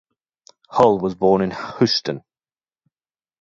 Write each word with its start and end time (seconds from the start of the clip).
Hull 0.71 0.97
was 0.97 1.13
born 1.13 1.43
in 1.43 1.51
Houston. 1.77 2.23